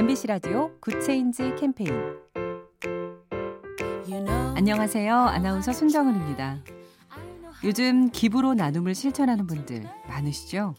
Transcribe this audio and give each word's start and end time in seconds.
MBC 0.00 0.28
라디오 0.28 0.70
Good 0.80 1.10
Change 1.10 1.56
캠페인 1.56 1.92
안녕하세요. 4.56 5.14
아나운서 5.14 5.74
손정은입니다. 5.74 6.56
요즘 7.64 8.08
기부로 8.08 8.54
나눔을 8.54 8.94
실천하는 8.94 9.46
분들 9.46 9.84
많으시죠? 10.08 10.74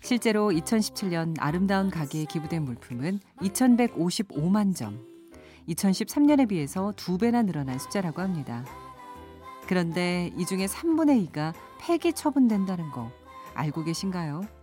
실제로 0.00 0.48
2017년 0.48 1.36
아름다운 1.38 1.90
가게에 1.90 2.24
기부된 2.24 2.62
물품은 2.62 3.20
2155만 3.42 4.74
점. 4.74 5.06
2013년에 5.68 6.48
비해서 6.48 6.94
두 6.96 7.18
배나 7.18 7.42
늘어난 7.42 7.78
숫자라고 7.78 8.22
합니다. 8.22 8.64
그런데 9.68 10.32
이 10.34 10.46
중에 10.46 10.64
3분의 10.64 11.30
2가 11.30 11.52
폐기 11.78 12.14
처분된다는 12.14 12.90
거 12.90 13.10
알고 13.52 13.84
계신가요? 13.84 14.55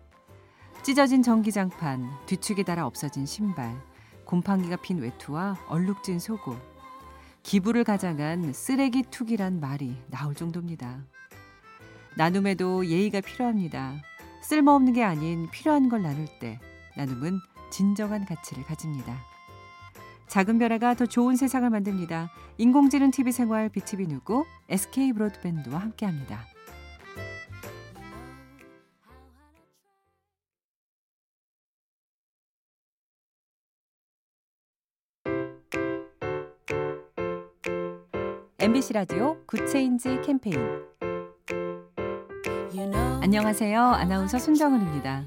찢어진 0.84 1.24
전기장판, 1.24 2.10
뒤축에 2.26 2.64
달아 2.64 2.86
없어진 2.86 3.26
신발, 3.26 3.74
곰팡이가 4.26 4.76
핀 4.76 5.00
외투와 5.00 5.56
얼룩진 5.70 6.20
속옷, 6.20 6.58
기부를 7.42 7.86
가장한 7.86 8.52
쓰레기 8.52 9.02
툭이란 9.04 9.62
말이 9.62 9.96
나올 10.08 10.36
정도입니다. 10.36 11.06
나눔에도 12.18 12.86
예의가 12.86 13.22
필요합니다. 13.22 14.02
쓸모없는 14.42 14.92
게 14.92 15.04
아닌 15.04 15.50
필요한 15.52 15.88
걸 15.88 16.02
나눌 16.02 16.26
때 16.40 16.60
나눔은 16.98 17.40
진정한 17.72 18.26
가치를 18.26 18.66
가집니다. 18.66 19.16
작은 20.28 20.60
변화가 20.60 20.96
더 20.96 21.06
좋은 21.06 21.38
세상을 21.38 21.70
만듭니다. 21.70 22.30
인공지능 22.58 23.10
TV 23.10 23.32
생활 23.32 23.70
BTV 23.70 24.08
누구 24.08 24.46
SK 24.68 25.14
브로드밴드와 25.14 25.80
함께합니다. 25.80 26.53
MBC 38.64 38.94
라디오 38.94 39.36
Good 39.46 39.76
Change 39.76 40.22
캠페인 40.24 40.58
안녕하세요. 43.22 43.78
아나운서 43.78 44.40
손정은입니다. 44.40 45.26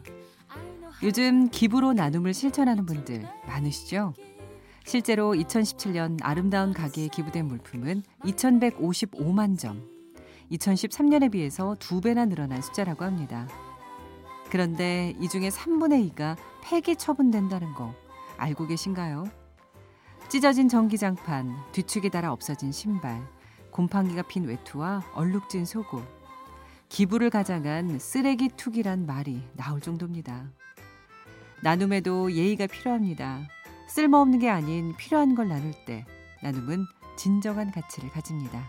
요즘 1.02 1.50
기부로 1.50 1.92
나눔을 1.92 2.32
실천하는 2.32 2.86
분들 2.86 3.28
많으시죠? 3.46 4.14
실제로 4.86 5.34
2017년 5.34 6.16
아름다운 6.22 6.72
가게에 6.72 7.08
기부된 7.08 7.46
물품은 7.46 8.04
2155만 8.24 9.58
점. 9.58 9.86
2013년에 10.50 11.30
비해서 11.30 11.76
두 11.78 12.00
배나 12.00 12.24
늘어난 12.24 12.62
숫자라고 12.62 13.04
합니다. 13.04 13.46
그런데 14.48 15.12
이 15.20 15.28
중에 15.28 15.50
3분의 15.50 16.10
2가 16.14 16.38
폐기 16.64 16.96
처분된다는 16.96 17.74
거 17.74 17.92
알고 18.38 18.66
계신가요? 18.66 19.24
찢어진 20.28 20.68
전기장판, 20.68 21.54
뒤축에 21.70 22.08
달아 22.08 22.32
없어진 22.32 22.72
신발, 22.72 23.22
곰팡이가 23.70 24.22
핀 24.22 24.44
외투와 24.44 25.02
얼룩진 25.14 25.64
속옷, 25.64 26.04
기부를 26.88 27.30
가장한 27.30 28.00
쓰레기 28.00 28.48
툭이란 28.48 29.06
말이 29.06 29.42
나올 29.54 29.80
정도입니다. 29.80 30.50
나눔에도 31.62 32.32
예의가 32.32 32.66
필요합니다. 32.66 33.40
쓸모없는 33.88 34.40
게 34.40 34.50
아닌 34.50 34.96
필요한 34.96 35.36
걸 35.36 35.48
나눌 35.48 35.72
때 35.84 36.04
나눔은 36.42 36.86
진정한 37.16 37.70
가치를 37.70 38.10
가집니다. 38.10 38.64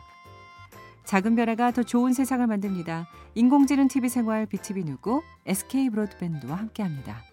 작은 1.05 1.35
변화가 1.35 1.71
더 1.71 1.83
좋은 1.83 2.13
세상을 2.13 2.45
만듭니다. 2.45 3.07
인공지능 3.33 3.87
TV 3.87 4.09
생활 4.09 4.45
BTV 4.45 4.83
누구 4.83 5.23
SK 5.45 5.89
브로드밴드와 5.89 6.55
함께합니다. 6.55 7.23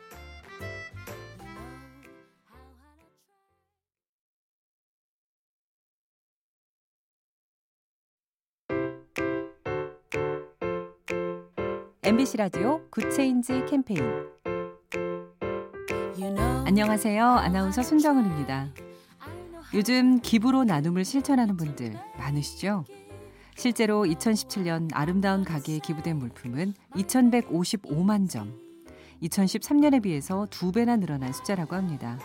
MBC 12.07 12.37
라디오 12.37 12.83
Good 12.91 13.20
Change 13.20 13.65
캠페인 13.65 13.99
안녕하세요. 16.67 17.25
아나운서 17.25 17.83
손정은입니다. 17.83 18.69
요즘 19.73 20.21
기부로 20.21 20.65
나눔을 20.65 21.07
실천하는 21.07 21.57
분들 21.57 21.99
많으시죠? 22.19 22.85
실제로 23.57 24.03
2017년 24.03 24.91
아름다운 24.93 25.45
가게에 25.45 25.79
기부된 25.79 26.19
물품은 26.19 26.75
2155만 26.91 28.29
점. 28.29 28.61
2013년에 29.23 30.03
비해서 30.03 30.47
두 30.51 30.73
배나 30.73 30.97
늘어난 30.97 31.33
숫자라고 31.33 31.75
합니다. 31.75 32.19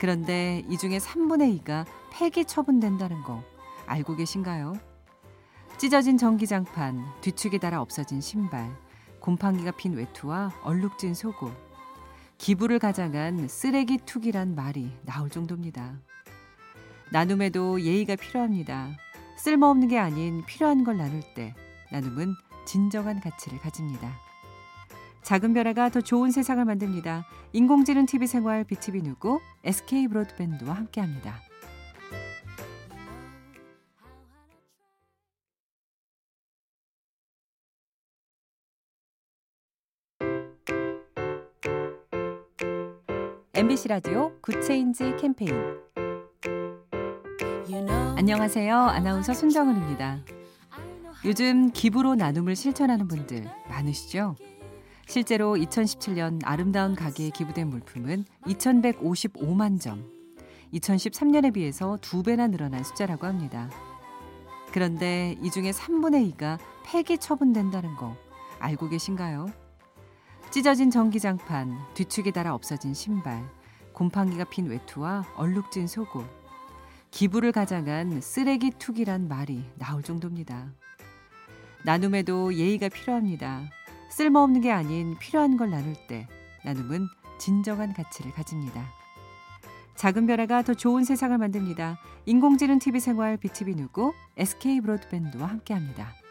그런데 0.00 0.64
이 0.68 0.76
중에 0.76 0.98
3분의 0.98 1.62
2가 1.62 1.86
폐기 2.12 2.44
처분된다는 2.44 3.22
거 3.22 3.44
알고 3.86 4.16
계신가요? 4.16 4.91
찢어진 5.82 6.16
전기장판, 6.16 7.04
뒤축에 7.22 7.58
달아 7.58 7.82
없어진 7.82 8.20
신발, 8.20 8.70
곰팡이가 9.18 9.72
핀 9.72 9.94
외투와 9.94 10.52
얼룩진 10.62 11.12
속옷, 11.12 11.52
기부를 12.38 12.78
가장한 12.78 13.48
쓰레기 13.48 13.98
툭이란 13.98 14.54
말이 14.54 14.92
나올 15.02 15.28
정도입니다. 15.28 15.98
나눔에도 17.10 17.80
예의가 17.80 18.14
필요합니다. 18.14 18.96
쓸모없는 19.38 19.88
게 19.88 19.98
아닌 19.98 20.44
필요한 20.46 20.84
걸 20.84 20.98
나눌 20.98 21.20
때 21.34 21.52
나눔은 21.90 22.32
진정한 22.64 23.18
가치를 23.18 23.58
가집니다. 23.58 24.08
작은 25.24 25.52
변화가 25.52 25.88
더 25.88 26.00
좋은 26.00 26.30
세상을 26.30 26.64
만듭니다. 26.64 27.26
인공지능 27.52 28.06
TV 28.06 28.28
생활 28.28 28.62
BTV 28.62 29.02
누구 29.02 29.40
SK 29.64 30.06
브로드밴드와 30.06 30.74
함께합니다. 30.74 31.40
MBC 43.62 43.86
라디오 43.86 44.32
Good 44.40 44.70
Change 44.70 45.14
캠페인 45.20 45.54
안녕하세요. 48.16 48.74
아나운서 48.76 49.34
손정은입니다. 49.34 50.18
요즘 51.24 51.70
기부로 51.70 52.16
나눔을 52.16 52.56
실천하는 52.56 53.06
분들 53.06 53.48
많으시죠? 53.68 54.34
실제로 55.06 55.54
2017년 55.54 56.40
아름다운 56.42 56.96
가게에 56.96 57.30
기부된 57.30 57.68
물품은 57.68 58.24
2155만 58.46 59.80
점. 59.80 60.10
2013년에 60.74 61.54
비해서 61.54 61.98
두 62.00 62.24
배나 62.24 62.48
늘어난 62.48 62.82
숫자라고 62.82 63.28
합니다. 63.28 63.70
그런데 64.72 65.36
이 65.40 65.52
중에 65.52 65.70
3분의 65.70 66.34
2가 66.34 66.58
폐기 66.84 67.16
처분된다는 67.16 67.94
거 67.94 68.16
알고 68.58 68.88
계신가요? 68.88 69.61
찢어진 70.52 70.90
전기장판, 70.90 71.78
뒤축에 71.94 72.30
달아 72.30 72.54
없어진 72.54 72.92
신발, 72.92 73.42
곰팡이가 73.94 74.44
핀 74.44 74.66
외투와 74.66 75.24
얼룩진 75.34 75.86
속옷, 75.86 76.26
기부를 77.10 77.52
가장한 77.52 78.20
쓰레기 78.20 78.70
툭이란 78.70 79.28
말이 79.28 79.64
나올 79.78 80.02
정도입니다. 80.02 80.70
나눔에도 81.86 82.52
예의가 82.52 82.90
필요합니다. 82.90 83.62
쓸모없는 84.10 84.60
게 84.60 84.70
아닌 84.70 85.16
필요한 85.18 85.56
걸 85.56 85.70
나눌 85.70 85.94
때 86.06 86.28
나눔은 86.66 87.08
진정한 87.38 87.94
가치를 87.94 88.32
가집니다. 88.32 88.84
작은 89.96 90.26
변화가 90.26 90.64
더 90.64 90.74
좋은 90.74 91.04
세상을 91.04 91.38
만듭니다. 91.38 91.98
인공지능 92.26 92.78
TV 92.78 93.00
생활 93.00 93.38
BTV 93.38 93.74
누구 93.74 94.12
SK 94.36 94.82
브로드밴드와 94.82 95.48
함께합니다. 95.48 96.21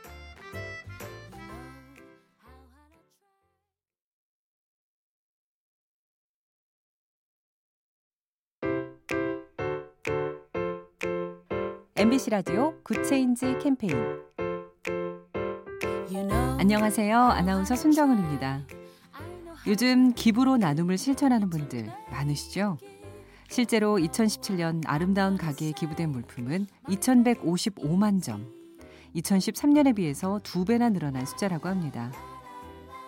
MBC 12.02 12.32
라디오 12.32 12.74
Good 12.82 13.13
Change 13.13 13.60
캠페인 13.62 13.96
안녕하세요. 16.58 17.16
아나운서 17.16 17.76
손정은입니다. 17.76 18.62
요즘 19.68 20.12
기부로 20.14 20.58
나눔을 20.58 20.98
실천하는 20.98 21.52
분들 21.52 21.94
많으시죠? 22.10 22.80
실제로 23.52 23.98
2017년 24.00 24.82
아름다운 24.88 25.38
가게에 25.38 25.74
기부된 25.74 26.10
물품은 26.10 26.66
2155만 26.88 28.24
점. 28.24 28.52
2013년에 29.16 29.96
비해서 29.96 30.40
두 30.42 30.66
배나 30.66 30.90
늘어난 30.90 31.24
숫자라고 31.24 31.70
합니다. 31.70 32.12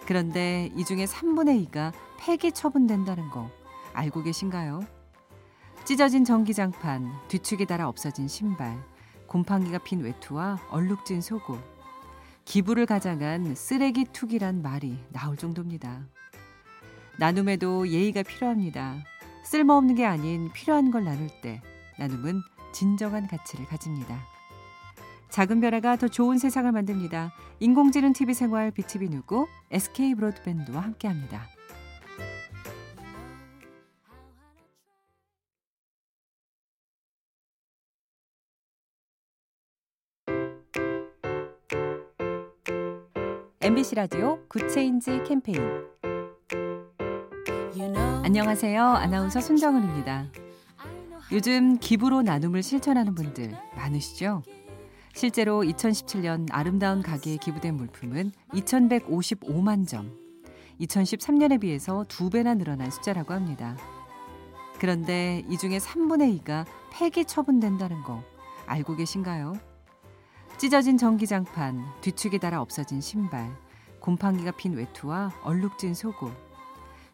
그런데 0.05 0.69
이 0.75 0.85
중에 0.85 1.05
3분의 1.05 1.67
2가 1.67 1.93
폐기 2.19 2.51
처분된다는 2.51 3.31
거 3.31 3.49
알고 3.93 4.21
계신가요? 4.21 4.81
찢어진 5.85 6.23
전기장판, 6.23 7.11
뒤축에 7.27 7.65
달아 7.65 7.89
없어진 7.89 8.29
신발, 8.29 8.81
곰팡이가 9.27 9.79
핀 9.79 9.99
외투와 9.99 10.57
얼룩진 10.69 11.19
속옷, 11.19 11.59
기부를 12.45 12.85
가장한 12.85 13.53
쓰레기 13.55 14.05
툭이란 14.05 14.61
말이 14.61 14.97
나올 15.11 15.35
정도입니다. 15.35 16.07
나눔에도 17.17 17.89
예의가 17.89 18.23
필요합니다. 18.23 19.03
쓸모없는 19.43 19.95
게 19.95 20.05
아닌 20.05 20.53
필요한 20.53 20.89
걸 20.89 21.03
나눌 21.03 21.27
때 21.41 21.61
나눔은 21.99 22.41
진정한 22.71 23.27
가치를 23.27 23.65
가집니다. 23.65 24.17
작은 25.31 25.59
변화가 25.59 25.97
더 25.97 26.07
좋은 26.07 26.37
세상을 26.37 26.71
만듭니다. 26.71 27.33
인공지능 27.59 28.13
TV 28.13 28.33
생활 28.33 28.71
BTV 28.71 29.09
누구 29.09 29.47
SK 29.69 30.15
브로드밴드와 30.15 30.81
함께합니다. 30.81 31.49
MBC 43.63 43.95
라디오 43.95 44.45
Good 44.49 44.79
Change 44.79 45.23
캠페인 45.25 45.57
안녕하세요. 48.21 48.83
아나운서 48.83 49.39
손정은입니다. 49.39 50.25
요즘 51.31 51.77
기부로 51.77 52.21
나눔을 52.23 52.61
실천하는 52.61 53.15
분들 53.15 53.57
많으시죠? 53.77 54.43
실제로 55.13 55.61
2017년 55.61 56.47
아름다운 56.51 57.01
가게에 57.01 57.37
기부된 57.37 57.77
물품은 57.77 58.33
2155만 58.49 59.87
점. 59.87 60.11
2013년에 60.81 61.61
비해서 61.61 62.03
두 62.09 62.29
배나 62.29 62.55
늘어난 62.55 62.91
숫자라고 62.91 63.33
합니다. 63.33 63.77
그런데 64.77 65.41
이 65.47 65.57
중에 65.57 65.77
3분의 65.77 66.41
2가 66.41 66.65
폐기 66.91 67.23
처분된다는 67.23 68.03
거 68.03 68.21
알고 68.65 68.97
계신가요? 68.97 69.53
찢어진 70.63 70.97
전기장판, 70.97 71.83
뒤축에 71.99 72.37
달아 72.37 72.61
없어진 72.61 73.01
신발, 73.01 73.53
곰팡이가 73.99 74.51
핀 74.51 74.77
외투와 74.77 75.33
얼룩진 75.43 75.93
속옷, 75.93 76.33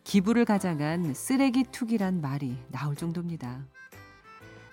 기부를 0.03 0.45
가장한 0.45 1.15
쓰레기 1.15 1.63
투기란 1.63 2.21
말이 2.21 2.55
나올 2.67 2.95
정도입니다. 2.95 3.65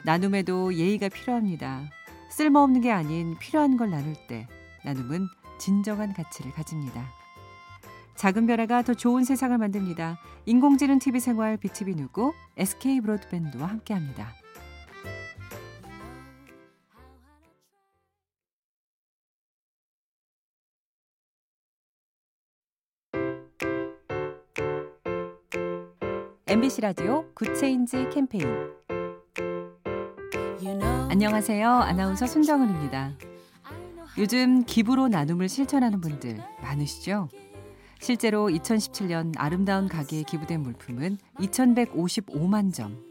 나눔에도 0.04 0.74
예의가 0.74 1.08
필요합니다. 1.08 1.88
쓸모없는 2.28 2.82
게 2.82 2.90
아닌 2.90 3.38
필요한 3.38 3.78
걸 3.78 3.88
나눌 3.88 4.14
때 4.28 4.46
나눔은 4.84 5.26
진정한 5.56 6.12
가치를 6.12 6.52
가집니다. 6.52 7.02
작은 8.16 8.46
변화가 8.46 8.82
더 8.82 8.92
좋은 8.92 9.24
세상을 9.24 9.56
만듭니다. 9.56 10.18
인공지능 10.44 10.98
TV 10.98 11.20
생활 11.20 11.56
BTV 11.56 11.94
누구 11.94 12.34
SK 12.58 13.00
브로드밴드와 13.00 13.68
함께합니다. 13.68 14.34
MBC 26.56 26.80
라디오 26.80 27.26
Good 27.34 27.64
Change 27.64 28.08
캠페인 28.08 28.46
안녕하세요. 31.10 31.68
아나운서 31.68 32.26
손정은입니다. 32.26 33.12
요즘 34.16 34.64
기부로 34.64 35.08
나눔을 35.08 35.50
실천하는 35.50 36.00
분들 36.00 36.42
많으시죠? 36.62 37.28
실제로 38.00 38.46
2017년 38.46 39.34
아름다운 39.36 39.86
가게에 39.86 40.22
기부된 40.22 40.62
물품은 40.62 41.18
2155만 41.40 42.72
점. 42.72 43.04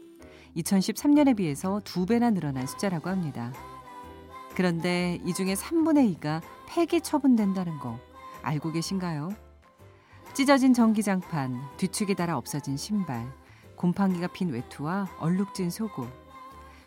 2013년에 0.56 1.36
비해서 1.36 1.80
두 1.84 2.04
배나 2.04 2.30
늘어난 2.30 2.66
숫자라고 2.66 3.10
합니다. 3.10 3.52
그런데 4.56 5.20
이 5.24 5.32
중에 5.32 5.54
3분의 5.54 6.18
2가 6.18 6.42
폐기 6.68 7.00
처분된다는 7.00 7.78
거 7.78 7.96
알고 8.42 8.72
계신가요? 8.72 9.45
찢어진 10.36 10.74
전기장판, 10.74 11.62
뒤축에 11.78 12.12
달아 12.12 12.36
없어진 12.36 12.76
신발, 12.76 13.26
곰팡이가 13.74 14.26
핀 14.26 14.50
외투와 14.50 15.08
얼룩진 15.18 15.70
속옷, 15.70 16.10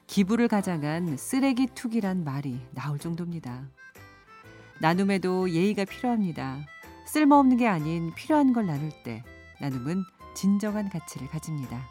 기부를 0.06 0.48
가장한 0.48 1.18
쓰레기 1.18 1.66
투기란 1.66 2.24
말이 2.24 2.62
나올 2.76 3.00
정도입니다. 3.00 3.64
나눔에도 4.80 5.50
예의가 5.50 5.86
필요합니다. 5.86 6.60
쓸모없는 7.08 7.58
게 7.58 7.68
아닌 7.68 8.14
필요한 8.14 8.54
걸 8.54 8.68
나눌 8.68 8.92
때 9.04 9.24
나눔은 9.60 10.04
진정한 10.36 10.88
가치를 10.88 11.28
가집니다. 11.30 11.82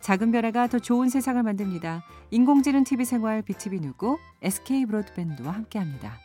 작은 0.00 0.32
변화가 0.32 0.66
더 0.66 0.80
좋은 0.80 1.08
세상을 1.08 1.40
만듭니다. 1.40 2.02
인공지능 2.32 2.82
TV 2.82 3.04
생활 3.04 3.42
BTV 3.42 3.78
누구 3.78 4.18
SK 4.42 4.86
브로드밴드와 4.86 5.52
함께합니다. 5.52 6.18